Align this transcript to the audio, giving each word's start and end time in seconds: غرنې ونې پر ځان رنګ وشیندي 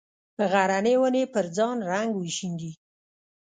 غرنې 0.51 0.95
ونې 1.01 1.23
پر 1.33 1.45
ځان 1.55 1.77
رنګ 1.91 2.11
وشیندي 2.15 2.71